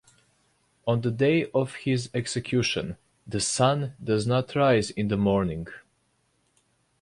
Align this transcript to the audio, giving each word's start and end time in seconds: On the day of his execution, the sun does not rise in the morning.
On 0.87 1.01
the 1.01 1.11
day 1.11 1.45
of 1.53 1.75
his 1.75 2.09
execution, 2.15 2.97
the 3.27 3.39
sun 3.39 3.93
does 4.03 4.25
not 4.25 4.55
rise 4.55 4.89
in 4.89 5.09
the 5.09 5.15
morning. 5.17 5.67